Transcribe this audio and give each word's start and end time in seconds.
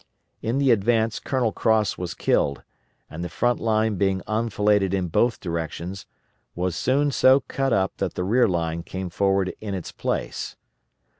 In 0.41 0.57
the 0.57 0.71
advance 0.71 1.19
Colonel 1.19 1.51
Cross 1.51 1.95
was 1.99 2.15
killed, 2.15 2.63
and 3.07 3.23
the 3.23 3.29
front 3.29 3.59
line 3.59 3.97
being 3.97 4.23
enfiladed 4.27 4.95
in 4.95 5.09
both 5.09 5.39
directions, 5.39 6.07
was 6.55 6.75
soon 6.75 7.11
so 7.11 7.41
cut 7.41 7.71
up 7.71 7.97
that 7.97 8.15
the 8.15 8.23
rear 8.23 8.47
line 8.47 8.81
came 8.81 9.11
forward 9.11 9.53
in 9.61 9.75
its 9.75 9.91
place. 9.91 10.55